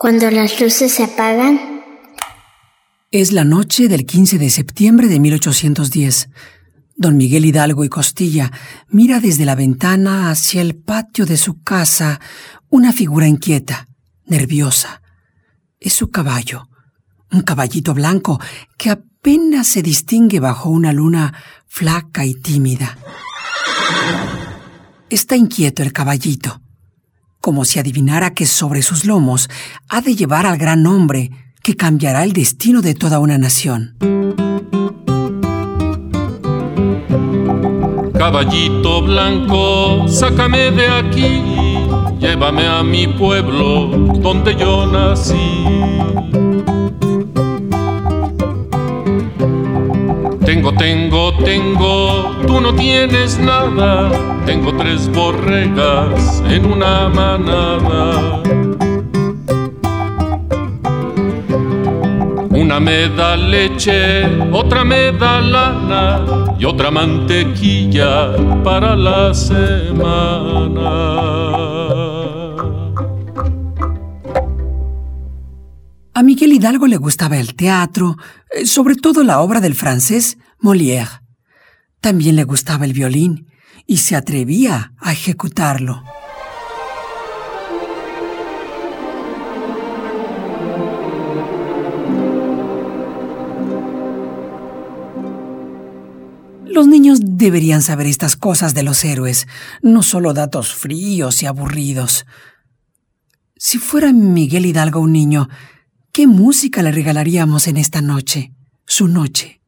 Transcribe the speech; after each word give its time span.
Cuando 0.00 0.30
las 0.30 0.58
luces 0.58 0.94
se 0.94 1.04
apagan. 1.04 1.60
Es 3.10 3.32
la 3.32 3.44
noche 3.44 3.86
del 3.86 4.06
15 4.06 4.38
de 4.38 4.48
septiembre 4.48 5.08
de 5.08 5.20
1810. 5.20 6.30
Don 6.96 7.18
Miguel 7.18 7.44
Hidalgo 7.44 7.84
y 7.84 7.90
Costilla 7.90 8.50
mira 8.88 9.20
desde 9.20 9.44
la 9.44 9.54
ventana 9.54 10.30
hacia 10.30 10.62
el 10.62 10.74
patio 10.74 11.26
de 11.26 11.36
su 11.36 11.60
casa 11.60 12.18
una 12.70 12.94
figura 12.94 13.26
inquieta, 13.28 13.88
nerviosa. 14.24 15.02
Es 15.78 15.92
su 15.92 16.08
caballo, 16.08 16.70
un 17.30 17.42
caballito 17.42 17.92
blanco 17.92 18.40
que 18.78 18.88
apenas 18.88 19.66
se 19.66 19.82
distingue 19.82 20.40
bajo 20.40 20.70
una 20.70 20.94
luna 20.94 21.34
flaca 21.66 22.24
y 22.24 22.36
tímida. 22.36 22.96
Está 25.10 25.36
inquieto 25.36 25.82
el 25.82 25.92
caballito 25.92 26.62
como 27.40 27.64
si 27.64 27.78
adivinara 27.78 28.34
que 28.34 28.46
sobre 28.46 28.82
sus 28.82 29.04
lomos 29.04 29.48
ha 29.88 30.00
de 30.00 30.14
llevar 30.14 30.46
al 30.46 30.58
gran 30.58 30.86
hombre 30.86 31.30
que 31.62 31.76
cambiará 31.76 32.24
el 32.24 32.32
destino 32.32 32.82
de 32.82 32.94
toda 32.94 33.18
una 33.18 33.38
nación. 33.38 33.96
Caballito 38.14 39.02
blanco, 39.02 40.06
sácame 40.06 40.70
de 40.70 40.88
aquí, 40.88 41.42
llévame 42.18 42.66
a 42.66 42.82
mi 42.82 43.08
pueblo 43.08 43.86
donde 44.20 44.54
yo 44.56 44.86
nací. 44.86 46.49
Tengo, 50.52 50.72
tengo, 50.72 51.32
tengo, 51.44 52.36
tú 52.44 52.60
no 52.60 52.74
tienes 52.74 53.38
nada. 53.38 54.10
Tengo 54.44 54.76
tres 54.76 55.08
borregas 55.12 56.42
en 56.50 56.66
una 56.66 57.08
manada. 57.08 58.42
Una 62.50 62.80
me 62.80 63.08
da 63.10 63.36
leche, 63.36 64.24
otra 64.50 64.82
me 64.82 65.12
da 65.12 65.40
lana 65.40 66.24
y 66.58 66.64
otra 66.64 66.90
mantequilla 66.90 68.32
para 68.64 68.96
la 68.96 69.32
semana. 69.32 70.80
Hidalgo 76.52 76.86
le 76.86 76.96
gustaba 76.96 77.38
el 77.38 77.54
teatro, 77.54 78.16
eh, 78.50 78.66
sobre 78.66 78.94
todo 78.94 79.22
la 79.22 79.40
obra 79.40 79.60
del 79.60 79.74
francés 79.74 80.38
Molière. 80.60 81.22
También 82.00 82.36
le 82.36 82.44
gustaba 82.44 82.84
el 82.84 82.92
violín 82.92 83.46
y 83.86 83.98
se 83.98 84.16
atrevía 84.16 84.92
a 84.98 85.12
ejecutarlo. 85.12 86.02
Los 96.66 96.86
niños 96.86 97.18
deberían 97.22 97.82
saber 97.82 98.06
estas 98.06 98.36
cosas 98.36 98.74
de 98.74 98.84
los 98.84 99.04
héroes, 99.04 99.48
no 99.82 100.02
solo 100.02 100.32
datos 100.32 100.72
fríos 100.72 101.42
y 101.42 101.46
aburridos. 101.46 102.26
Si 103.56 103.78
fuera 103.78 104.12
Miguel 104.12 104.64
Hidalgo 104.64 105.00
un 105.00 105.12
niño, 105.12 105.48
¿Qué 106.12 106.26
música 106.26 106.82
le 106.82 106.90
regalaríamos 106.90 107.68
en 107.68 107.76
esta 107.76 108.00
noche? 108.00 108.52
Su 108.84 109.06
noche. 109.06 109.60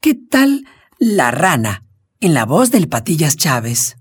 ¿Qué 0.00 0.14
tal 0.14 0.64
La 0.98 1.32
Rana, 1.32 1.84
en 2.20 2.34
la 2.34 2.44
voz 2.44 2.70
del 2.70 2.88
Patillas 2.88 3.36
Chávez? 3.36 3.96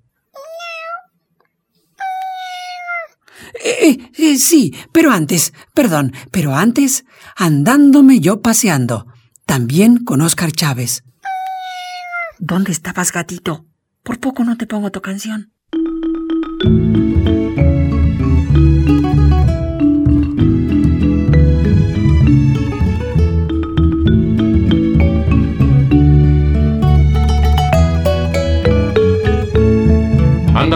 Eh, 3.64 3.78
eh, 3.82 4.12
eh, 4.18 4.38
sí, 4.38 4.76
pero 4.92 5.12
antes, 5.12 5.54
perdón, 5.74 6.14
pero 6.32 6.56
antes, 6.56 7.04
andándome 7.36 8.20
yo 8.20 8.42
paseando, 8.42 9.08
también 9.46 10.04
con 10.04 10.22
Oscar 10.22 10.52
Chávez. 10.52 11.04
¿Dónde 12.38 12.72
estabas, 12.72 13.12
gatito? 13.12 13.66
Por 14.04 14.20
poco 14.20 14.44
no 14.44 14.56
te 14.56 14.68
pongo 14.68 14.92
tu 14.92 15.02
canción. 15.02 15.52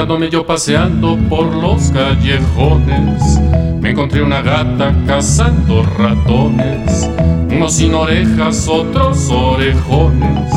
Yo 0.01 0.45
paseando 0.47 1.15
por 1.29 1.45
los 1.55 1.91
callejones, 1.91 3.39
me 3.79 3.91
encontré 3.91 4.23
una 4.23 4.41
gata 4.41 4.95
cazando 5.05 5.83
ratones, 5.83 7.07
unos 7.51 7.73
sin 7.73 7.93
orejas, 7.93 8.67
otros 8.67 9.29
orejones, 9.29 10.51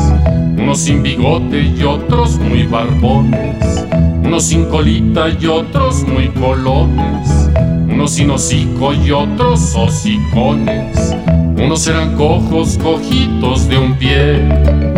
unos 0.57 0.79
sin 0.79 1.03
bigote 1.03 1.61
y 1.61 1.83
otros 1.83 2.39
muy 2.39 2.63
barbones, 2.63 3.85
unos 4.23 4.45
sin 4.45 4.65
colita 4.65 5.29
y 5.29 5.45
otros 5.45 6.01
muy 6.07 6.29
colones, 6.29 7.49
unos 7.87 8.13
sin 8.13 8.31
hocico 8.31 8.95
y 8.95 9.11
otros 9.11 9.75
hocicones. 9.75 11.15
Unos 11.55 11.87
eran 11.87 12.15
cojos, 12.15 12.79
cojitos 12.81 13.69
de 13.69 13.77
un 13.77 13.93
pie. 13.95 14.41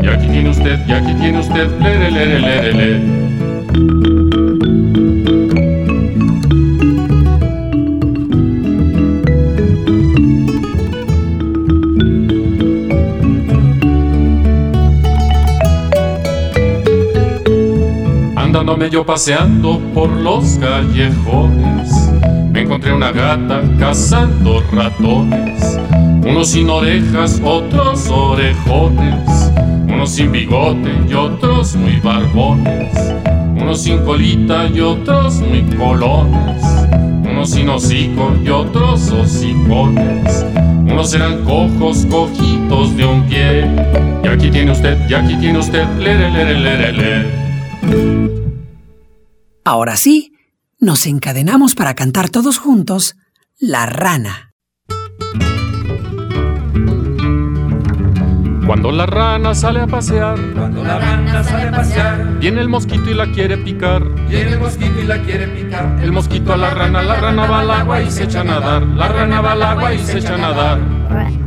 Y 0.01 0.07
aquí 0.07 0.27
tiene 0.27 0.49
usted, 0.51 0.79
y 0.87 0.91
aquí 0.93 1.13
tiene 1.15 1.39
usted, 1.39 1.69
lere, 1.81 2.11
lere, 2.11 2.39
lere, 2.39 2.73
lere. 2.73 4.16
Andándome 18.57 18.89
yo 18.89 19.05
paseando 19.05 19.79
por 19.93 20.09
los 20.09 20.57
callejones, 20.57 21.91
me 22.51 22.61
encontré 22.61 22.91
una 22.91 23.11
gata 23.11 23.61
cazando 23.77 24.63
ratones, 24.71 25.79
unos 26.25 26.47
sin 26.47 26.67
orejas, 26.67 27.39
otros 27.45 28.09
orejones, 28.09 29.51
unos 29.87 30.09
sin 30.09 30.31
bigote 30.31 30.91
y 31.07 31.13
otros 31.13 31.75
muy 31.75 31.99
barbones, 31.99 32.97
unos 33.61 33.83
sin 33.83 33.99
colita 34.03 34.65
y 34.65 34.79
otros 34.79 35.35
muy 35.35 35.61
colones, 35.77 36.63
unos 37.29 37.51
sin 37.51 37.69
hocico 37.69 38.33
y 38.43 38.49
otros 38.49 39.11
hocicones, 39.11 40.43
unos 40.83 41.13
eran 41.13 41.43
cojos, 41.43 42.07
cojitos 42.09 42.97
de 42.97 43.05
un 43.05 43.21
pie, 43.27 43.67
y 44.23 44.27
aquí 44.27 44.49
tiene 44.49 44.71
usted, 44.71 44.97
y 45.07 45.13
aquí 45.13 45.35
tiene 45.35 45.59
usted, 45.59 45.85
lere, 45.99 46.31
lere, 46.31 46.59
lere, 46.59 46.91
lere. 46.91 48.36
Ahora 49.69 49.97
sí, 49.97 50.31
nos 50.79 51.05
encadenamos 51.07 51.75
para 51.75 51.93
cantar 51.93 52.29
todos 52.29 52.57
juntos 52.57 53.17
La 53.59 53.85
rana. 53.85 54.53
Cuando 58.65 58.93
la 58.93 59.05
rana 59.05 59.53
sale 59.53 59.81
a 59.81 59.87
pasear, 59.87 60.39
cuando 60.53 60.85
la 60.85 60.99
rana 60.99 61.43
sale 61.43 61.67
a 61.67 61.71
pasear, 61.71 62.39
viene 62.39 62.61
el 62.61 62.69
mosquito 62.69 63.11
y 63.11 63.13
la 63.13 63.29
quiere 63.33 63.57
picar. 63.57 64.07
Viene 64.29 64.51
el 64.51 64.59
mosquito 64.61 65.01
y 65.01 65.03
la 65.05 65.21
quiere 65.23 65.49
picar. 65.49 65.99
El 66.01 66.13
mosquito 66.13 66.53
a 66.53 66.57
la 66.57 66.69
rana, 66.69 67.01
la 67.01 67.15
rana 67.17 67.45
va 67.45 67.59
al 67.59 67.71
agua 67.71 68.01
y 68.01 68.09
se 68.09 68.23
echa 68.23 68.39
a 68.39 68.43
nadar. 68.45 68.83
La 68.83 69.09
rana 69.09 69.41
va 69.41 69.51
al 69.51 69.63
agua 69.63 69.93
y 69.93 69.99
se 69.99 70.19
echa 70.19 70.35
a 70.35 70.37
nadar. 70.37 71.46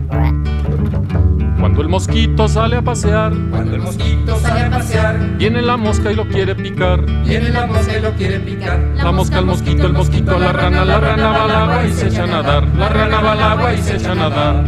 Cuando 1.70 1.82
el 1.82 1.88
mosquito 1.88 2.48
sale 2.48 2.76
a 2.78 2.82
pasear, 2.82 3.32
cuando 3.48 3.76
el 3.76 3.82
mosquito 3.82 4.36
sale 4.40 4.60
a 4.62 4.70
pasear, 4.70 5.20
viene 5.38 5.62
la 5.62 5.76
mosca 5.76 6.10
y 6.10 6.16
lo 6.16 6.26
quiere 6.26 6.56
picar. 6.56 7.00
Viene 7.24 7.50
la 7.50 7.64
mosca 7.64 7.96
y 7.96 8.02
lo 8.02 8.10
quiere 8.14 8.40
picar. 8.40 8.80
La 8.96 9.12
mosca 9.12 9.38
al 9.38 9.46
mosquito, 9.46 9.86
el 9.86 9.92
mosquito 9.92 10.34
a 10.34 10.38
la 10.40 10.52
rana, 10.52 10.84
la 10.84 10.98
rana 10.98 11.28
va 11.28 11.44
al 11.44 11.50
agua 11.52 11.86
y 11.86 11.92
se 11.92 12.08
echa 12.08 12.24
a 12.24 12.26
nadar. 12.26 12.66
La 12.76 12.88
rana 12.88 13.20
va 13.20 13.32
al 13.32 13.42
agua 13.42 13.72
y 13.72 13.78
se 13.78 13.96
echa 13.96 14.10
a 14.10 14.14
nadar. 14.16 14.64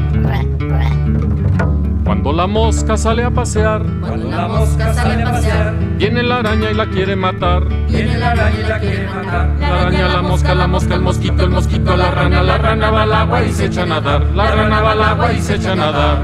Cuando 2.04 2.32
la 2.32 2.46
mosca 2.46 2.96
sale 2.96 3.24
a 3.24 3.30
pasear, 3.32 3.82
cuando 4.00 4.30
la 4.30 4.46
mosca 4.46 4.94
sale 4.94 5.22
a 5.24 5.32
pasear, 5.32 5.74
viene 5.98 6.22
la 6.22 6.36
araña 6.36 6.70
y 6.70 6.74
la 6.74 6.86
quiere 6.86 7.16
matar. 7.16 7.64
Viene 7.88 8.16
la 8.16 8.30
araña 8.30 8.60
y 8.60 8.68
la 8.68 8.78
quiere 8.78 9.08
matar. 9.08 9.48
La 9.58 9.80
araña, 9.80 10.08
la 10.08 10.22
mosca, 10.22 10.54
la 10.54 10.68
mosca, 10.68 10.94
el 10.94 11.00
mosquito, 11.00 11.42
el 11.42 11.50
mosquito, 11.50 11.96
la 11.96 12.12
rana, 12.12 12.44
la 12.44 12.58
rana 12.58 12.90
va 12.90 13.02
al 13.02 13.12
agua 13.12 13.42
y 13.42 13.52
se 13.52 13.66
echa 13.66 13.82
a 13.82 13.86
nadar. 13.86 14.22
La 14.36 14.52
rana 14.52 14.80
va 14.80 14.92
al 14.92 15.02
agua 15.02 15.32
y 15.32 15.40
se 15.40 15.56
echa 15.56 15.72
a 15.72 15.74
nadar. 15.74 16.18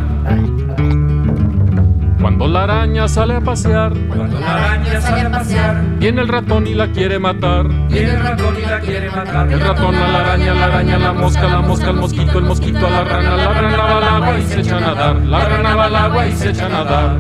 Cuando 2.39 2.55
la 2.55 2.63
araña 2.63 3.09
sale 3.09 3.35
a 3.35 3.41
pasear, 3.41 3.93
cuando 4.15 4.39
la 4.39 4.55
araña 4.55 5.01
sale 5.01 5.23
a 5.23 5.31
pasear, 5.31 5.83
viene 5.99 6.21
el 6.21 6.29
ratón 6.29 6.69
y 6.69 6.75
la 6.75 6.87
quiere 6.93 7.19
matar. 7.19 7.67
Viene 7.89 8.13
el 8.13 8.21
ratón 8.21 8.55
y 8.57 8.65
la 8.65 8.79
quiere 8.79 9.11
matar. 9.11 9.53
El 9.53 9.59
ratón 9.59 9.95
a 9.97 10.07
la 10.07 10.21
araña, 10.21 10.55
la 10.55 10.65
araña, 10.67 10.99
la 10.99 11.13
mosca, 11.13 11.49
la 11.49 11.61
mosca, 11.63 11.91
el 11.91 11.97
mosquito, 11.97 12.39
el 12.39 12.45
mosquito 12.45 12.87
a 12.87 12.91
la 12.91 13.03
rana, 13.03 13.37
la 13.37 13.53
rana 13.53 13.77
va 13.77 13.97
al 13.97 14.05
agua 14.05 14.39
y 14.39 14.43
se 14.43 14.61
echa 14.61 14.77
a 14.77 14.81
nadar. 14.81 15.17
La 15.17 15.45
rana 15.47 15.75
va 15.75 15.85
al 15.87 15.97
agua 15.97 16.27
y 16.29 16.33
se 16.33 16.51
echa 16.51 16.67
a 16.67 16.69
nadar. 16.69 17.17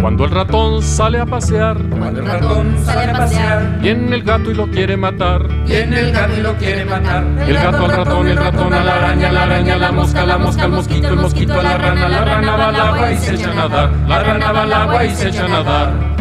Cuando 0.00 0.24
el 0.24 0.30
ratón 0.30 0.82
sale 0.82 1.18
a 1.18 1.26
pasear, 1.26 1.76
Cuando 1.90 2.20
el 2.20 2.26
ratón 2.26 2.76
sale 2.84 3.10
a 3.10 3.14
pasear, 3.14 3.80
viene 3.80 4.14
el 4.14 4.22
gato 4.22 4.50
y 4.50 4.54
lo 4.54 4.70
quiere 4.70 4.96
matar. 4.96 5.48
viene 5.66 6.00
el 6.00 6.12
gato 6.12 6.34
y 6.36 6.40
lo 6.40 6.54
quiere 6.54 6.84
matar. 6.84 7.24
El 7.46 7.54
gato 7.54 7.84
al 7.84 7.90
ratón, 7.90 8.28
el 8.28 8.36
ratón 8.36 8.72
a 8.74 8.84
la 8.84 8.94
araña, 8.94 9.32
la 9.32 9.42
araña 9.42 9.74
a 9.74 9.78
la 9.78 9.92
mosca, 9.92 10.24
la 10.24 10.38
mosca 10.38 10.64
al 10.64 10.70
mosquito, 10.70 11.08
el 11.08 11.16
mosquito 11.16 11.58
a 11.58 11.62
la 11.62 11.78
rana, 11.78 12.08
la 12.08 12.24
rana 12.24 12.56
va 12.56 12.68
al 12.68 12.76
agua 12.76 13.12
y 13.12 13.16
se 13.16 13.34
echa 13.34 13.50
a 13.50 13.54
nadar. 13.54 13.90
La 14.06 14.22
rana 14.22 14.52
va 14.52 14.62
al 14.62 14.72
agua 14.72 15.04
y 15.04 15.14
se 15.14 15.28
echa 15.28 15.44
a 15.44 15.48
nadar. 15.48 16.17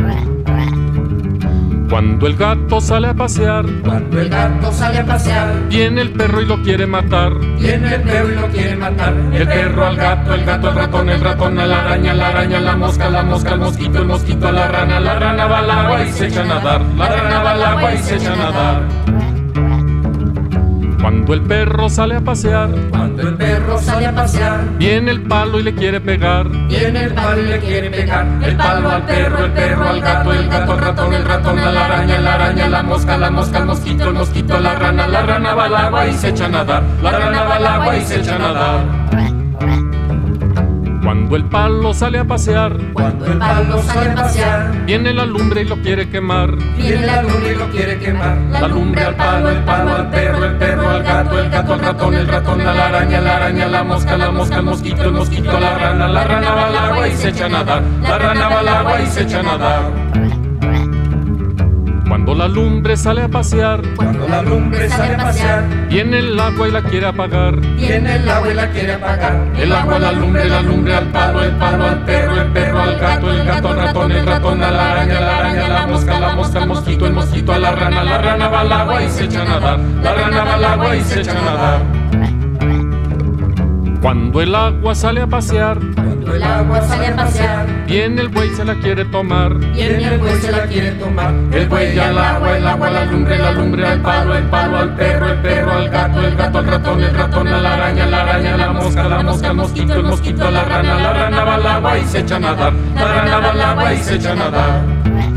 Cuando 1.89 2.27
el 2.27 2.35
gato 2.35 2.81
sale 2.81 3.07
a 3.07 3.13
pasear, 3.13 3.65
Cuando 3.83 4.19
el 4.19 4.29
gato 4.29 4.71
sale 4.73 4.99
a 4.99 5.05
pasear, 5.05 5.67
viene 5.69 6.01
el 6.01 6.11
perro 6.11 6.41
y 6.41 6.45
lo 6.45 6.61
quiere 6.61 6.85
matar. 6.85 7.31
viene 7.39 7.95
el 7.95 8.01
perro 8.01 8.31
y 8.31 8.35
lo 8.35 8.47
quiere 8.47 8.75
matar. 8.75 9.13
El 9.31 9.47
perro 9.47 9.85
al 9.85 9.95
gato, 9.95 10.33
el 10.33 10.43
gato 10.43 10.67
al 10.69 10.75
ratón, 10.75 11.09
el 11.09 11.21
ratón 11.21 11.59
a 11.59 11.65
la 11.65 11.79
araña, 11.79 12.13
la 12.13 12.27
araña 12.27 12.59
la 12.59 12.75
mosca, 12.75 13.09
la 13.09 13.23
mosca 13.23 13.53
al 13.53 13.59
mosquito, 13.59 13.99
el 13.99 14.05
mosquito 14.05 14.47
a 14.49 14.51
la 14.51 14.67
rana, 14.67 14.99
la 14.99 15.17
rana 15.17 15.45
va 15.45 15.59
al 15.59 15.71
agua 15.71 16.03
y 16.03 16.11
se 16.11 16.27
echa 16.27 16.41
a 16.41 16.45
nadar. 16.45 16.81
La 16.97 17.07
rana 17.07 17.43
va 17.43 17.51
al 17.51 17.63
agua 17.63 17.93
y 17.93 17.97
se 17.99 18.15
echa 18.15 18.33
a 18.33 18.35
nadar. 18.35 19.16
Cuando 21.01 21.33
el 21.33 21.41
perro 21.41 21.89
sale 21.89 22.15
a 22.15 22.21
pasear, 22.21 22.69
Cuando 22.89 23.21
el 23.21 23.35
perro 23.35 23.77
sale 23.79 24.07
a 24.07 24.15
pasear, 24.15 24.65
viene 24.77 25.11
el 25.11 25.21
palo 25.21 25.59
y 25.59 25.63
le 25.63 25.75
quiere 25.75 26.01
pegar. 26.01 26.49
viene 26.49 27.03
el 27.03 27.13
palo 27.13 27.41
y 27.41 27.45
le 27.45 27.59
quiere 27.59 27.89
pegar. 27.89 28.25
El 28.41 28.57
palo 28.57 28.89
al 28.89 29.03
perro, 29.03 29.45
el 29.45 29.51
perro 29.51 29.89
al 29.89 30.01
gato, 30.01 30.33
el 30.33 30.49
gato 30.49 30.71
al 30.73 30.79
ratón, 30.79 31.13
el 31.13 31.25
ratón 31.25 31.59
a 31.59 31.71
la 31.71 31.85
araña, 31.85 32.19
la 32.19 32.33
araña 32.33 32.65
a 32.65 32.69
la 32.69 32.83
mosca, 32.83 33.17
la 33.17 33.29
mosca 33.29 33.57
al 33.59 33.65
mosquito, 33.65 34.03
el 34.05 34.13
mosquito 34.13 34.55
a 34.55 34.59
la 34.59 34.75
rana, 34.75 35.07
la 35.07 35.21
rana 35.21 35.53
va 35.53 35.65
al 35.65 35.75
agua 35.75 36.07
y 36.07 36.13
se 36.13 36.29
echa 36.29 36.45
a 36.45 36.49
nadar. 36.49 36.83
La 37.01 37.11
rana 37.11 37.43
va 37.43 37.55
al 37.55 37.67
agua 37.67 37.97
y 37.97 38.01
se 38.01 38.19
echa 38.19 38.35
a 38.35 38.39
nadar. 38.39 39.36
Cuando 41.37 41.45
el 41.45 41.51
palo 41.51 41.93
sale 41.93 42.17
a 42.17 42.25
pasear, 42.25 42.75
Cuando 42.93 43.25
el 43.27 43.37
palo 43.37 43.83
sale 43.83 44.09
a 44.09 44.15
pasear, 44.15 44.85
viene 44.85 45.13
la 45.13 45.23
lumbre 45.23 45.61
y 45.61 45.65
lo 45.65 45.79
quiere 45.83 46.09
quemar. 46.09 46.55
viene 46.75 47.05
la 47.05 47.21
lumbre 47.21 47.51
y 47.51 47.55
lo 47.55 47.69
quiere 47.69 47.99
quemar. 47.99 48.37
La 48.49 48.67
lumbre 48.67 49.03
al 49.03 49.15
palo, 49.15 49.49
el 49.49 49.59
palo 49.59 49.95
al 49.97 50.09
perro, 50.09 50.45
el 50.45 50.55
perro 50.55 50.89
al 50.89 51.03
gato, 51.03 51.39
el 51.39 51.49
gato 51.51 51.73
al 51.73 51.79
ratón, 51.79 52.13
el 52.15 52.27
ratón 52.27 52.61
a 52.61 52.73
la 52.73 52.87
araña, 52.87 53.21
la 53.21 53.35
araña 53.35 53.65
a 53.65 53.67
la 53.67 53.83
mosca, 53.83 54.17
la 54.17 54.31
mosca 54.31 54.55
al 54.55 54.63
mosquito, 54.63 55.03
el 55.03 55.11
mosquito 55.11 55.55
a 55.55 55.59
la 55.59 55.77
rana, 55.77 56.07
la 56.07 56.23
rana 56.23 56.51
va 56.55 56.67
al 56.69 56.75
agua 56.75 57.07
y 57.07 57.15
se 57.15 57.29
echa 57.29 57.45
a 57.45 57.49
nadar. 57.49 57.83
La 58.01 58.17
rana 58.17 58.49
va 58.49 58.59
al 58.59 58.67
agua 58.67 59.01
y 59.01 59.05
se 59.05 59.21
echa 59.21 59.39
a 59.39 59.43
nadar. 59.43 60.26
Cuando 62.27 62.43
la 62.43 62.53
lumbre 62.53 62.97
sale 62.97 63.21
a 63.21 63.29
pasear, 63.29 63.81
Cuando 63.95 64.27
la 64.27 64.41
lumbre 64.41 64.89
sale 64.89 65.15
a 65.15 65.17
pasear, 65.17 65.63
viene 65.87 66.19
el 66.19 66.37
agua 66.37 66.67
y 66.67 66.71
la 66.71 66.83
quiere 66.83 67.05
apagar. 67.05 67.55
viene 67.55 68.15
el 68.17 68.29
agua 68.29 68.51
y 68.51 68.53
la 68.53 68.69
quiere 68.69 68.93
apagar. 68.95 69.47
El 69.57 69.71
agua, 69.71 69.97
la 69.97 70.11
lumbre, 70.11 70.49
la 70.49 70.61
lumbre 70.61 70.93
al 70.93 71.05
palo, 71.05 71.41
el 71.41 71.51
palo 71.51 71.85
al 71.85 72.03
perro, 72.03 72.41
el 72.41 72.51
perro 72.51 72.81
al 72.81 72.99
gato, 72.99 73.31
el 73.31 73.45
gato 73.45 73.69
al 73.69 73.77
ratón, 73.77 74.11
el 74.11 74.25
ratón 74.25 74.61
a 74.61 74.71
la 74.71 74.91
araña, 74.91 75.21
la 75.21 75.37
araña 75.37 75.65
a 75.67 75.69
la 75.69 75.87
mosca, 75.87 76.19
la 76.19 76.35
mosca 76.35 76.59
al 76.63 76.67
mosquito, 76.67 77.07
el 77.07 77.13
mosquito 77.13 77.53
a 77.53 77.59
la 77.59 77.71
rana, 77.71 78.03
la 78.03 78.17
rana 78.17 78.49
va 78.49 78.59
al 78.59 78.71
agua 78.73 79.03
y 79.03 79.09
se 79.09 79.23
echa 79.23 79.43
a 79.43 79.45
nadar. 79.45 79.79
La 79.79 80.13
rana 80.13 80.43
va 80.43 80.53
al 80.55 80.65
agua 80.65 80.95
y 80.97 81.01
se 81.03 81.21
echa 81.21 81.31
a 81.31 81.33
nadar. 81.33 81.81
Cuando 84.01 84.41
el 84.41 84.53
agua 84.53 84.95
sale 84.95 85.21
a 85.21 85.27
pasear, 85.27 85.79
Cuando 86.27 86.45
el 86.45 86.51
agua 86.51 86.81
sale 86.81 87.07
a 87.07 87.15
pasear, 87.15 87.85
viene 87.85 88.21
el 88.21 88.27
buey 88.27 88.49
se 88.49 88.65
la 88.65 88.75
quiere 88.75 89.05
tomar. 89.05 89.57
viene 89.57 90.07
el 90.13 90.17
buey 90.17 90.35
se 90.41 90.51
la 90.51 90.65
quiere 90.65 90.91
tomar. 90.91 91.33
El 91.53 91.69
buey 91.69 91.97
al 91.97 92.17
agua, 92.17 92.57
el 92.57 92.67
agua, 92.67 92.89
la 92.89 93.05
lumbre, 93.05 93.37
la 93.37 93.51
lumbre 93.53 93.87
al 93.87 94.01
palo, 94.01 94.35
el 94.35 94.43
palo 94.47 94.77
al 94.77 94.93
perro, 94.95 95.29
el 95.29 95.37
perro 95.37 95.71
al 95.71 95.89
gato, 95.89 96.19
el 96.19 96.35
gato 96.35 96.57
al 96.57 96.67
ratón, 96.67 97.01
el 97.01 97.15
ratón 97.15 97.47
a 97.47 97.61
la 97.61 97.73
araña, 97.75 98.05
la 98.07 98.21
araña 98.23 98.53
a 98.55 98.57
la 98.57 98.73
mosca, 98.73 99.03
la 99.07 99.23
mosca 99.23 99.49
al 99.51 99.55
mosquito, 99.55 99.93
el 99.93 100.03
mosquito 100.03 100.47
a 100.49 100.51
la 100.51 100.65
rana, 100.65 100.95
la 100.95 101.13
rana 101.13 101.43
va 101.45 101.55
al 101.55 101.65
agua 101.65 101.97
y 101.97 102.03
se 102.03 102.19
echa 102.19 102.35
a 102.35 102.39
nadar. 102.39 102.73
La 102.73 103.05
rana 103.05 103.39
va 103.39 103.51
al 103.51 103.61
agua 103.61 103.93
y 103.93 103.97
se 103.99 104.15
echa 104.15 104.31
a 104.33 104.35
nadar. 104.35 105.36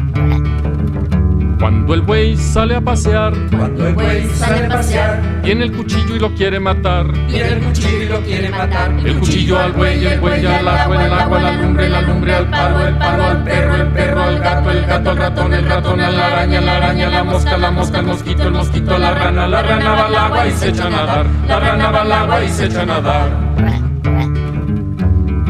Cuando 1.61 1.93
el 1.93 2.01
buey 2.01 2.39
sale 2.39 2.75
a 2.75 2.81
pasear, 2.81 3.35
Cuando 3.51 3.87
el 3.87 3.95
buey 3.95 4.27
sale 4.31 4.65
a 4.65 4.69
pasear, 4.71 5.43
viene 5.43 5.65
el 5.67 5.73
cuchillo 5.73 6.17
y 6.17 6.19
lo 6.19 6.35
quiere 6.35 6.59
matar. 6.59 7.12
viene 7.12 7.49
el 7.49 7.61
cuchillo 7.61 8.03
y 8.03 8.09
lo 8.09 8.21
quiere 8.23 8.49
matar. 8.49 8.93
El 9.05 9.19
cuchillo 9.19 9.59
al 9.59 9.73
buey, 9.73 10.07
el 10.07 10.21
buey 10.21 10.47
al 10.47 10.67
agua, 10.67 11.05
el 11.05 11.12
agua, 11.12 11.41
la 11.41 11.53
lumbre, 11.53 11.91
la 11.91 12.01
lumbre 12.01 12.35
al 12.35 12.49
palo, 12.49 12.87
el 12.87 12.97
palo 12.97 13.25
al 13.25 13.45
perro, 13.45 13.75
el 13.75 13.87
perro 13.89 14.23
al 14.23 14.39
gato, 14.39 14.71
el 14.71 14.87
gato 14.87 15.11
al 15.11 15.17
ratón, 15.19 15.53
el 15.53 15.67
ratón 15.67 16.01
a 16.01 16.11
la 16.11 16.27
araña, 16.29 16.61
la 16.62 16.77
araña 16.79 17.07
a 17.09 17.11
la 17.11 17.25
mosca, 17.25 17.59
la 17.59 17.71
mosca 17.71 17.99
al 17.99 18.06
mosquito, 18.06 18.43
el 18.45 18.53
mosquito 18.53 18.95
a 18.95 18.99
la 18.99 19.15
rana, 19.15 19.47
la 19.47 19.63
rana 19.63 19.91
va 19.91 20.06
al 20.06 20.15
agua 20.15 20.47
y 20.47 20.53
se 20.53 20.69
echa 20.71 20.87
a 20.87 20.91
nadar. 20.91 21.27
La 21.47 21.61
rana 21.61 21.91
va 21.91 22.01
al 22.01 22.13
agua 22.13 22.43
y 22.43 22.49
se 22.49 22.65
echa 22.65 22.81
a 22.81 22.87
nadar. 22.87 23.80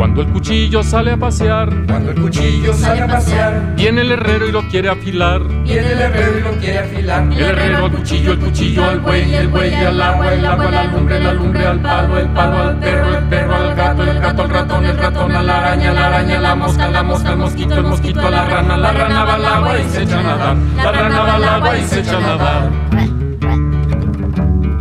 Cuando 0.00 0.22
el 0.22 0.28
cuchillo 0.28 0.82
sale 0.82 1.10
a 1.10 1.18
pasear, 1.18 1.68
Cuando 1.86 2.12
el 2.12 2.22
cuchillo 2.22 2.72
sale 2.72 3.02
a 3.02 3.06
pasear, 3.06 3.74
viene 3.76 4.00
el 4.00 4.12
herrero 4.12 4.48
y 4.48 4.50
lo 4.50 4.66
quiere 4.66 4.88
afilar. 4.88 5.46
viene 5.62 5.92
el 5.92 6.00
herrero 6.00 6.38
y 6.38 6.40
lo 6.40 6.50
quiere 6.52 6.78
afilar. 6.78 7.22
El 7.30 7.38
herrero 7.38 7.84
al 7.84 7.92
cuchillo, 7.92 8.32
el 8.32 8.38
cuchillo 8.38 8.82
al 8.82 9.00
buey, 9.00 9.34
el 9.34 9.48
buey 9.48 9.74
al 9.74 10.00
agua, 10.00 10.32
el 10.32 10.46
agua, 10.46 10.70
la 10.70 10.84
lumbre, 10.84 11.20
la 11.20 11.34
lumbre 11.34 11.66
al 11.66 11.80
palo, 11.80 12.18
el 12.18 12.28
palo 12.30 12.62
al 12.62 12.78
perro, 12.78 13.18
el 13.18 13.24
perro 13.24 13.54
al 13.54 13.74
gato, 13.74 14.02
el 14.04 14.20
gato 14.20 14.42
al 14.42 14.48
ratón, 14.48 14.86
el 14.86 14.96
ratón 14.96 15.32
a 15.32 15.42
la 15.42 15.58
araña, 15.58 15.92
la 15.92 16.06
araña 16.06 16.38
a 16.38 16.40
la 16.40 16.54
mosca, 16.54 16.88
la 16.88 17.02
mosca 17.02 17.28
al 17.28 17.36
mosquito, 17.36 17.74
el 17.74 17.84
mosquito 17.84 18.20
a 18.26 18.30
la 18.30 18.44
rana, 18.46 18.76
la 18.78 18.92
rana 18.92 19.24
va 19.24 19.34
al 19.34 19.44
agua 19.44 19.78
y 19.80 19.84
se 19.90 20.02
echa 20.04 20.18
a 20.18 20.22
nadar. 20.22 20.56
La 20.76 20.92
rana 20.92 21.20
va 21.20 21.34
al 21.34 21.44
agua 21.44 21.76
y 21.76 21.82
se 21.84 22.00
echa 22.00 22.16
a 22.16 22.20
nadar. 22.20 23.19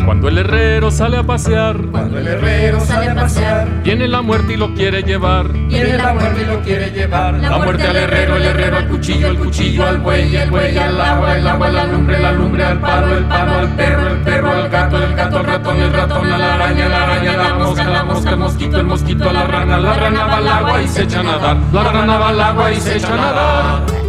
Cuando 0.09 0.27
el 0.27 0.39
herrero 0.39 0.89
sale 0.89 1.17
a 1.17 1.23
pasear, 1.23 1.77
Cuando 1.91 2.17
el 2.17 2.27
herrero 2.27 2.79
sale 2.79 3.11
a 3.11 3.13
pasear, 3.13 3.83
viene 3.83 4.07
la 4.07 4.23
muerte 4.23 4.53
y 4.53 4.57
lo 4.57 4.73
quiere 4.73 5.03
llevar. 5.03 5.53
viene 5.53 5.99
la 5.99 6.13
muerte 6.15 6.41
y 6.41 6.45
lo 6.47 6.59
quiere 6.61 6.89
llevar. 6.89 7.35
La 7.35 7.59
muerte 7.59 7.83
al 7.83 7.95
herrero, 7.95 8.37
el 8.37 8.43
herrero 8.43 8.77
al 8.77 8.87
cuchillo, 8.87 9.27
el 9.27 9.37
cuchillo 9.37 9.85
al 9.85 9.99
buey, 9.99 10.35
el 10.35 10.49
buey 10.49 10.75
al 10.79 10.99
agua, 10.99 11.37
el 11.37 11.47
agua, 11.47 11.69
la 11.69 11.83
lumbre, 11.83 12.19
la 12.19 12.31
lumbre 12.31 12.63
al 12.63 12.79
palo, 12.79 13.17
el 13.19 13.23
palo 13.25 13.53
al 13.59 13.75
perro, 13.75 14.07
el 14.07 14.17
perro 14.21 14.51
al 14.51 14.69
gato, 14.69 14.97
el 14.97 15.13
gato 15.13 15.37
al 15.37 15.45
ratón, 15.45 15.77
el 15.79 15.93
ratón 15.93 16.33
a 16.33 16.37
la 16.39 16.53
araña, 16.55 16.89
la 16.89 17.03
araña 17.03 17.31
a 17.31 17.37
la 17.37 17.53
mosca, 17.53 17.83
la 17.83 18.03
mosca 18.03 18.29
al 18.31 18.37
mosquito, 18.37 18.77
el 18.77 18.85
mosquito 18.87 19.29
a 19.29 19.33
la 19.33 19.43
rana, 19.43 19.77
la 19.77 19.93
rana 19.93 20.25
va 20.25 20.37
al 20.37 20.47
agua 20.47 20.81
y 20.81 20.87
se 20.87 21.03
echa 21.03 21.19
a 21.19 21.23
nadar. 21.23 21.57
La 21.71 21.83
rana 21.83 22.17
va 22.17 22.29
al 22.29 22.41
agua 22.41 22.71
y 22.71 22.81
se 22.81 22.97
echa 22.97 23.13
a 23.13 23.15
nadar. 23.15 24.08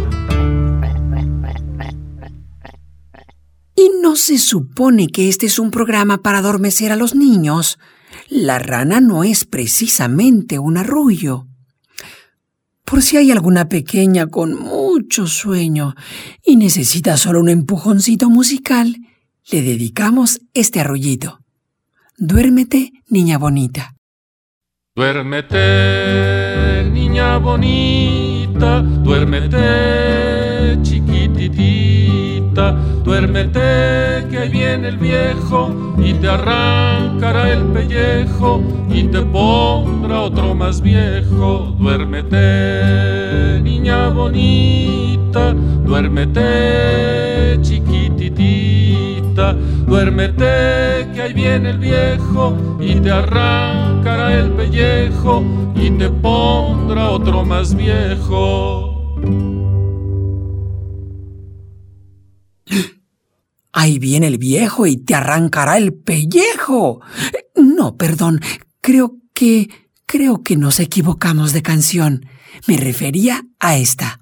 ¿Y 3.81 3.89
no 3.99 4.15
se 4.15 4.37
supone 4.37 5.07
que 5.07 5.27
este 5.27 5.47
es 5.47 5.57
un 5.57 5.71
programa 5.71 6.21
para 6.21 6.37
adormecer 6.37 6.91
a 6.91 6.95
los 6.95 7.15
niños? 7.15 7.79
La 8.29 8.59
rana 8.59 9.01
no 9.01 9.23
es 9.23 9.43
precisamente 9.43 10.59
un 10.59 10.77
arrullo. 10.77 11.47
Por 12.85 13.01
si 13.01 13.17
hay 13.17 13.31
alguna 13.31 13.69
pequeña 13.69 14.27
con 14.27 14.53
mucho 14.53 15.25
sueño 15.25 15.95
y 16.45 16.57
necesita 16.57 17.17
solo 17.17 17.39
un 17.39 17.49
empujoncito 17.49 18.29
musical, 18.29 18.97
le 19.49 19.63
dedicamos 19.63 20.41
este 20.53 20.79
arrullito. 20.79 21.39
Duérmete, 22.19 22.91
niña 23.07 23.39
bonita. 23.39 23.95
Duérmete, 24.95 26.87
niña 26.93 27.37
bonita, 27.39 28.81
duérmete, 28.83 30.77
duérmete 33.03 34.27
que 34.29 34.49
viene 34.51 34.89
el 34.89 34.97
viejo 34.97 35.95
y 35.97 36.13
te 36.15 36.27
arrancará 36.27 37.51
el 37.51 37.63
pellejo 37.65 38.61
y 38.89 39.03
te 39.03 39.21
pondrá 39.21 40.21
otro 40.21 40.53
más 40.53 40.81
viejo. 40.81 41.75
Duérmete, 41.79 43.61
niña 43.63 44.09
bonita, 44.09 45.53
duérmete, 45.85 47.57
chiquititita, 47.61 49.53
duérmete 49.85 51.07
que 51.13 51.21
ahí 51.21 51.33
viene 51.33 51.69
el 51.71 51.77
viejo 51.79 52.57
y 52.79 52.95
te 52.95 53.11
arrancará 53.11 54.33
el 54.33 54.51
pellejo 54.51 55.43
y 55.75 55.89
te 55.91 56.09
pondrá 56.09 57.09
otro 57.09 57.45
más 57.45 57.73
viejo. 57.75 58.90
Ahí 63.81 63.97
viene 63.97 64.27
el 64.27 64.37
viejo 64.37 64.85
y 64.85 64.95
te 64.95 65.15
arrancará 65.15 65.75
el 65.75 65.91
pellejo. 65.91 67.01
No, 67.55 67.97
perdón, 67.97 68.39
creo 68.79 69.17
que... 69.33 69.71
creo 70.05 70.43
que 70.43 70.55
nos 70.55 70.79
equivocamos 70.79 71.51
de 71.51 71.63
canción. 71.63 72.27
Me 72.67 72.77
refería 72.77 73.43
a 73.59 73.77
esta. 73.77 74.19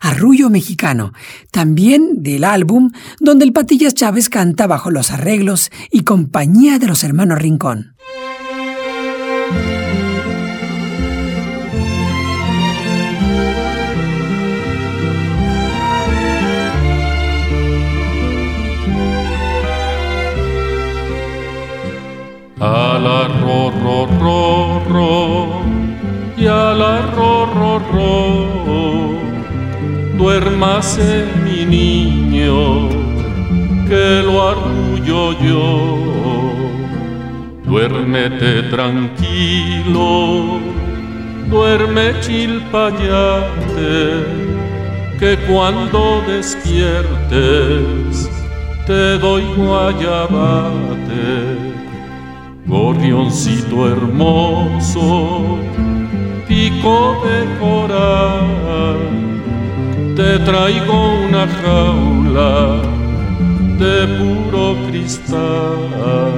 Arrullo 0.00 0.50
Mexicano, 0.50 1.12
también 1.52 2.24
del 2.24 2.42
álbum 2.42 2.90
donde 3.20 3.44
el 3.44 3.52
Patillas 3.52 3.94
Chávez 3.94 4.28
canta 4.28 4.66
bajo 4.66 4.90
los 4.90 5.12
arreglos 5.12 5.70
y 5.92 6.00
compañía 6.00 6.80
de 6.80 6.88
los 6.88 7.04
hermanos 7.04 7.38
Rincón. 7.38 7.94
A 22.58 22.98
ro 23.42 23.70
ro 23.82 24.06
ro 24.18 24.82
ro 24.88 25.60
y 26.38 26.46
a 26.46 26.72
la 26.72 27.02
ro 27.14 27.44
mi 31.44 31.66
niño, 31.66 32.88
que 33.86 34.22
lo 34.24 34.48
arrullo 34.48 35.34
yo. 35.38 35.98
Duérmete 37.66 38.62
tranquilo, 38.70 40.58
duerme 41.50 42.18
chilpayate, 42.22 44.24
que 45.18 45.36
cuando 45.46 46.22
despiertes 46.26 48.30
te 48.86 49.18
doy 49.18 49.44
guayabate. 49.58 51.55
Gorrioncito 52.66 53.88
hermoso, 53.88 55.58
pico 56.48 57.22
de 57.24 57.58
coral, 57.60 58.98
te 60.16 60.38
traigo 60.40 60.98
una 61.28 61.46
jaula 61.46 62.82
de 63.78 64.08
puro 64.18 64.76
cristal. 64.88 66.32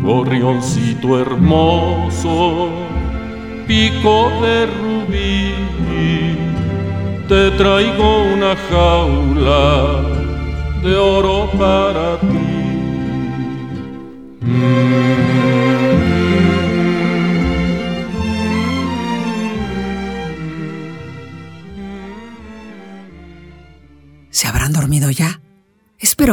Gorrioncito 0.00 1.20
hermoso, 1.20 2.70
pico 3.66 4.32
de 4.40 4.64
rubí, 4.64 5.52
te 7.28 7.50
traigo 7.50 8.22
una 8.34 8.56
jaula 8.70 10.00
de 10.82 10.96
oro 10.96 11.50
para 11.58 12.18
ti. 12.20 12.41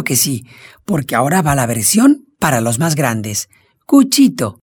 Que 0.03 0.15
sí, 0.15 0.45
porque 0.85 1.15
ahora 1.15 1.41
va 1.41 1.55
la 1.55 1.65
versión 1.65 2.25
para 2.39 2.61
los 2.61 2.79
más 2.79 2.95
grandes. 2.95 3.49
Cuchito. 3.85 4.59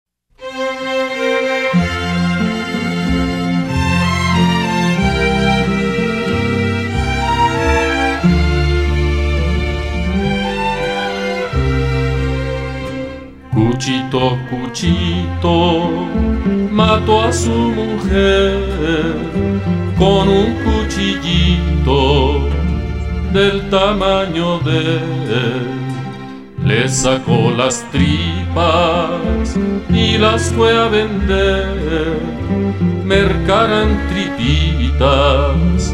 Cuchito, 13.51 14.37
cuchito, 14.49 15.89
mató 16.71 17.23
a 17.23 17.33
su 17.33 17.51
mujer 17.51 18.57
con 19.97 20.27
un 20.27 20.55
cuchillito 20.63 22.34
del 23.35 23.69
tamaño 23.69 24.59
de 24.59 24.79
él. 24.79 25.67
Le 26.63 26.87
sacó 26.87 27.51
las 27.51 27.83
tripas 27.91 29.57
y 29.89 30.17
las 30.17 30.53
fue 30.53 30.71
a 30.75 30.87
vender. 30.87 32.17
Mercaran 33.03 33.89
tripitas 34.09 35.93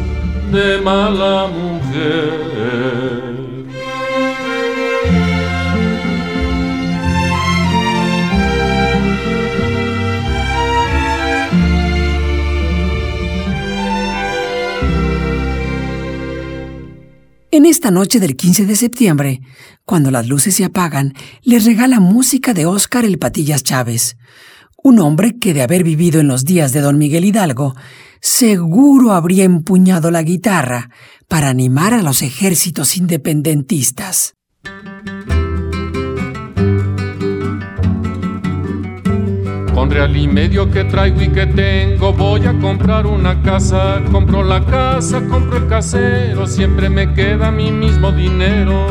de 0.52 0.80
mala 0.82 1.48
mujer. 1.48 3.21
En 17.62 17.66
esta 17.66 17.92
noche 17.92 18.18
del 18.18 18.34
15 18.34 18.66
de 18.66 18.74
septiembre, 18.74 19.40
cuando 19.84 20.10
las 20.10 20.26
luces 20.26 20.56
se 20.56 20.64
apagan, 20.64 21.12
les 21.42 21.64
regala 21.64 22.00
música 22.00 22.54
de 22.54 22.66
Óscar 22.66 23.04
el 23.04 23.20
Patillas 23.20 23.62
Chávez, 23.62 24.16
un 24.82 24.98
hombre 24.98 25.38
que 25.38 25.54
de 25.54 25.62
haber 25.62 25.84
vivido 25.84 26.18
en 26.18 26.26
los 26.26 26.44
días 26.44 26.72
de 26.72 26.80
don 26.80 26.98
Miguel 26.98 27.24
Hidalgo, 27.24 27.76
seguro 28.20 29.12
habría 29.12 29.44
empuñado 29.44 30.10
la 30.10 30.24
guitarra 30.24 30.90
para 31.28 31.50
animar 31.50 31.94
a 31.94 32.02
los 32.02 32.22
ejércitos 32.22 32.96
independentistas. 32.96 34.34
Con 39.82 39.90
real 39.90 40.16
y 40.16 40.28
medio 40.28 40.70
que 40.70 40.84
traigo 40.84 41.20
y 41.22 41.28
que 41.30 41.44
tengo 41.44 42.12
voy 42.12 42.46
a 42.46 42.52
comprar 42.52 43.04
una 43.04 43.42
casa. 43.42 44.00
Compro 44.12 44.44
la 44.44 44.64
casa, 44.64 45.20
compro 45.28 45.56
el 45.56 45.66
casero, 45.66 46.46
siempre 46.46 46.88
me 46.88 47.12
queda 47.14 47.50
mi 47.50 47.72
mismo 47.72 48.12
dinero. 48.12 48.86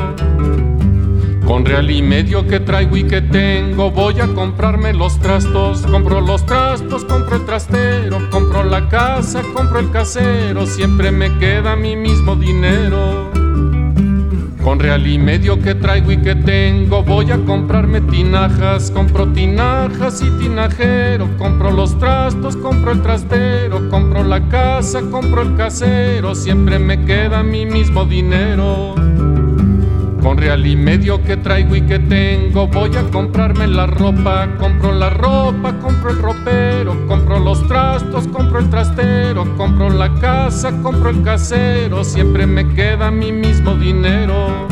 Con 1.48 1.63
real 1.63 1.89
y 1.89 2.01
medio 2.01 2.45
que 2.45 2.60
traigo 2.60 2.98
y 2.98 3.05
que 3.05 3.21
tengo 3.21 3.89
voy 3.89 4.19
a 4.19 4.27
comprarme 4.33 4.91
los 4.91 5.17
trastos. 5.21 5.83
Compro 5.83 6.19
los 6.19 6.45
trastos, 6.45 7.05
compro 7.05 7.38
el 7.38 7.45
trastero, 7.45 8.29
compro 8.29 8.65
la 8.65 8.89
casa, 8.89 9.43
compro 9.53 9.79
el 9.79 9.91
casero, 9.91 10.65
siempre 10.65 11.10
me 11.10 11.38
queda 11.38 11.77
mi 11.77 11.95
mismo 11.95 12.36
dinero. 12.36 13.30
Con 14.63 14.79
real 14.79 15.07
y 15.07 15.17
medio 15.17 15.59
que 15.59 15.73
traigo 15.73 16.11
y 16.11 16.17
que 16.17 16.35
tengo 16.35 17.03
voy 17.03 17.31
a 17.31 17.37
comprarme 17.45 17.99
tinajas, 18.01 18.91
compro 18.91 19.27
tinajas 19.29 20.21
y 20.21 20.29
tinajero, 20.39 21.35
compro 21.37 21.71
los 21.71 21.97
trastos, 21.97 22.55
compro 22.57 22.91
el 22.91 23.01
trastero, 23.01 23.89
compro 23.89 24.23
la 24.23 24.47
casa, 24.49 25.01
compro 25.09 25.41
el 25.41 25.55
casero, 25.55 26.35
siempre 26.35 26.77
me 26.77 27.03
queda 27.05 27.41
mi 27.41 27.65
mismo 27.65 28.05
dinero. 28.05 28.93
Con 30.21 30.37
real 30.37 30.65
y 30.67 30.75
medio 30.75 31.23
que 31.23 31.35
traigo 31.35 31.75
y 31.75 31.81
que 31.81 31.97
tengo 31.97 32.67
voy 32.67 32.95
a 32.95 33.03
comprarme 33.09 33.67
la 33.67 33.87
ropa, 33.87 34.47
compro 34.59 34.93
la 34.93 35.09
ropa, 35.09 35.79
compro 35.79 36.11
el 36.11 36.19
ropero, 36.19 37.07
compro 37.07 37.39
los 37.39 37.67
trastos, 37.67 38.27
compro 38.27 38.59
el 38.59 38.69
trastero, 38.69 39.45
compro 39.57 39.89
la 39.89 40.13
casa, 40.15 40.71
compro 40.83 41.09
el 41.09 41.23
casero, 41.23 42.03
siempre 42.03 42.45
me 42.45 42.67
queda 42.73 43.09
mi 43.09 43.31
mismo 43.31 43.73
dinero. 43.73 44.70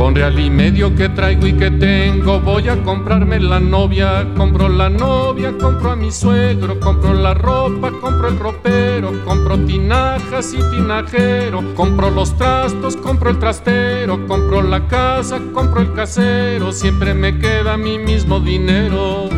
Con 0.00 0.14
real 0.14 0.40
y 0.40 0.48
medio 0.48 0.96
que 0.96 1.10
traigo 1.10 1.46
y 1.46 1.52
que 1.52 1.70
tengo 1.70 2.40
voy 2.40 2.66
a 2.70 2.82
comprarme 2.84 3.38
la 3.38 3.60
novia, 3.60 4.26
compro 4.34 4.66
la 4.66 4.88
novia, 4.88 5.52
compro 5.60 5.90
a 5.90 5.96
mi 5.96 6.10
suegro, 6.10 6.80
compro 6.80 7.12
la 7.12 7.34
ropa, 7.34 7.92
compro 8.00 8.28
el 8.28 8.38
ropero, 8.38 9.12
compro 9.26 9.58
tinajas 9.66 10.54
y 10.54 10.70
tinajero, 10.74 11.74
compro 11.74 12.10
los 12.10 12.34
trastos, 12.38 12.96
compro 12.96 13.28
el 13.28 13.38
trastero, 13.38 14.26
compro 14.26 14.62
la 14.62 14.88
casa, 14.88 15.38
compro 15.52 15.82
el 15.82 15.92
casero, 15.92 16.72
siempre 16.72 17.12
me 17.12 17.38
queda 17.38 17.76
mi 17.76 17.98
mismo 17.98 18.40
dinero. 18.40 19.28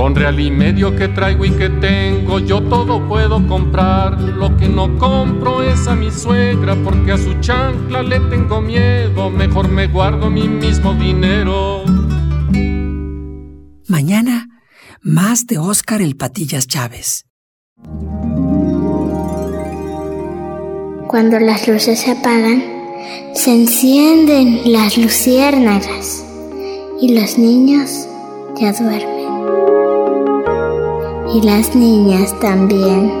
Con 0.00 0.14
real 0.14 0.40
y 0.40 0.50
medio 0.50 0.96
que 0.96 1.08
traigo 1.08 1.44
y 1.44 1.50
que 1.50 1.68
tengo, 1.68 2.38
yo 2.38 2.62
todo 2.62 3.06
puedo 3.06 3.46
comprar. 3.46 4.18
Lo 4.18 4.56
que 4.56 4.66
no 4.66 4.96
compro 4.96 5.62
es 5.62 5.86
a 5.86 5.94
mi 5.94 6.10
suegra, 6.10 6.74
porque 6.82 7.12
a 7.12 7.18
su 7.18 7.38
chancla 7.40 8.02
le 8.02 8.18
tengo 8.30 8.62
miedo. 8.62 9.28
Mejor 9.28 9.68
me 9.68 9.88
guardo 9.88 10.30
mi 10.30 10.48
mismo 10.48 10.94
dinero. 10.94 11.84
Mañana, 13.88 14.48
más 15.02 15.46
de 15.46 15.58
Óscar 15.58 16.00
el 16.00 16.16
Patillas 16.16 16.66
Chávez. 16.66 17.26
Cuando 21.08 21.38
las 21.38 21.68
luces 21.68 22.00
se 22.00 22.12
apagan, 22.12 22.64
se 23.34 23.52
encienden 23.52 24.72
las 24.72 24.96
luciérnagas 24.96 26.24
y 27.02 27.14
los 27.20 27.36
niños 27.36 28.08
ya 28.58 28.72
duermen 28.72 29.19
y 31.34 31.42
las 31.42 31.74
niñas 31.74 32.38
también. 32.40 33.19